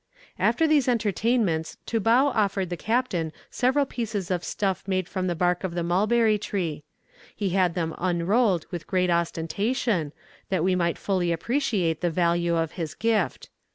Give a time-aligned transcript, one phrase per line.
[0.39, 5.63] "After these entertainments Toubau offered the captain several pieces of stuff made from the bark
[5.63, 6.83] of the mulberry tree.
[7.35, 10.11] He had them unrolled with great ostentation,
[10.49, 13.49] that we might fully appreciate the value of his gift.